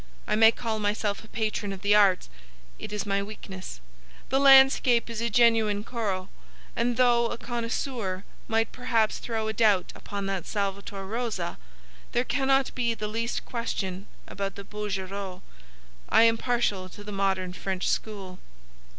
I 0.25 0.35
may 0.35 0.51
call 0.51 0.79
myself 0.79 1.23
a 1.23 1.27
patron 1.27 1.71
of 1.71 1.83
the 1.83 1.93
arts. 1.93 2.27
It 2.79 2.91
is 2.91 3.05
my 3.05 3.21
weakness. 3.21 3.79
The 4.29 4.39
landscape 4.39 5.11
is 5.11 5.21
a 5.21 5.29
genuine 5.29 5.83
Corot, 5.83 6.27
and, 6.75 6.97
though 6.97 7.27
a 7.27 7.37
connoisseur 7.37 8.23
might 8.47 8.71
perhaps 8.71 9.19
throw 9.19 9.47
a 9.47 9.53
doubt 9.53 9.93
upon 9.93 10.25
that 10.25 10.47
Salvator 10.47 11.05
Rosa, 11.05 11.59
there 12.13 12.23
cannot 12.23 12.73
be 12.73 12.95
the 12.95 13.07
least 13.07 13.45
question 13.45 14.07
about 14.27 14.55
the 14.55 14.63
Bouguereau. 14.63 15.43
I 16.09 16.23
am 16.23 16.35
partial 16.35 16.89
to 16.89 17.03
the 17.03 17.11
modern 17.11 17.53
French 17.53 17.87
school." 17.87 18.39